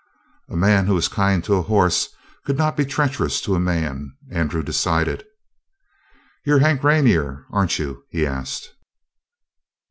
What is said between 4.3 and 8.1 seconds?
Andrew decided. "You're Hank Rainer, aren't you?"